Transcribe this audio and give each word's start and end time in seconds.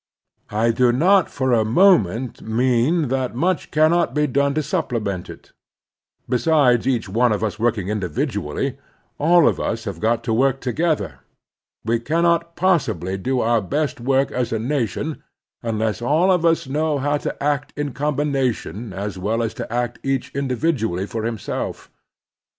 I 0.49 0.71
do 0.71 0.91
not 0.91 1.29
for 1.29 1.53
a 1.53 1.63
moment 1.63 2.41
mean 2.41 3.09
that 3.09 3.35
much 3.35 3.69
cannot 3.69 4.15
be 4.15 4.25
done 4.25 4.55
to 4.55 4.63
supplement 4.63 5.29
it. 5.29 5.51
Besides 6.27 6.87
each 6.87 7.07
one 7.07 7.31
of 7.31 7.43
us 7.43 7.59
working 7.59 7.87
individually, 7.89 8.79
all 9.19 9.47
of 9.47 9.59
us 9.59 9.83
have 9.83 9.99
got 9.99 10.23
to 10.23 10.33
work 10.33 10.59
together. 10.59 11.19
We 11.85 11.99
cannot 11.99 12.55
possibly 12.55 13.15
do 13.15 13.41
our 13.41 13.61
best 13.61 13.99
work 14.01 14.31
as 14.31 14.51
a 14.51 14.57
nation 14.57 15.21
unless 15.61 16.01
all 16.01 16.31
of 16.31 16.45
us 16.47 16.65
know 16.67 16.97
how 16.97 17.17
to 17.17 17.37
act 17.43 17.71
in 17.77 17.93
com 17.93 18.17
bination 18.17 18.93
as 18.93 19.19
well 19.19 19.43
as 19.43 19.51
how 19.53 19.57
to 19.67 19.71
act 19.71 19.99
each 20.01 20.31
individually 20.33 21.05
for 21.05 21.25
himself. 21.25 21.91